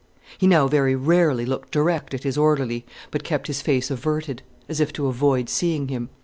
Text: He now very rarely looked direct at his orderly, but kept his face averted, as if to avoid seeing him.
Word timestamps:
He 0.39 0.47
now 0.47 0.67
very 0.67 0.95
rarely 0.95 1.45
looked 1.45 1.69
direct 1.69 2.15
at 2.15 2.23
his 2.23 2.35
orderly, 2.35 2.87
but 3.11 3.23
kept 3.23 3.45
his 3.45 3.61
face 3.61 3.91
averted, 3.91 4.41
as 4.67 4.79
if 4.79 4.91
to 4.93 5.05
avoid 5.05 5.47
seeing 5.47 5.89
him. 5.89 6.09